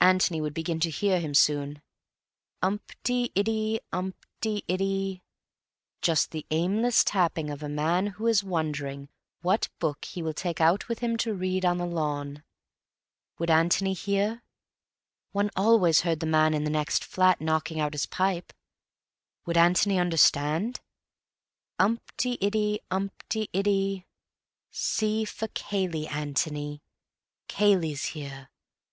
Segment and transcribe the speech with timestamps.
[0.00, 1.82] Antony would begin to hear him soon.
[2.64, 5.22] Umpt y iddy umpt y iddy;
[6.02, 9.08] just the aimless tapping of a man who is wondering
[9.40, 12.42] what book he will take out with him to read on the lawn.
[13.38, 14.42] Would Antony hear?
[15.30, 18.52] One always heard the man in the next flat knocking out his pipe.
[19.46, 20.80] Would Antony understand?
[21.78, 24.06] Umpt y iddy umpt y iddy.
[24.72, 25.24] C.
[25.24, 26.82] for Cayley, Antony.
[27.46, 28.48] Cayley's here.